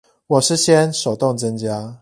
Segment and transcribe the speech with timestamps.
[0.25, 1.87] 我是先手動增加